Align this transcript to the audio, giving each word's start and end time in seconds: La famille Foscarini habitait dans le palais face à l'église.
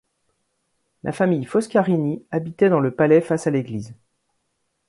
La 1.03 1.11
famille 1.11 1.45
Foscarini 1.45 2.25
habitait 2.31 2.69
dans 2.69 2.79
le 2.79 2.89
palais 2.89 3.21
face 3.21 3.45
à 3.45 3.51
l'église. 3.51 3.93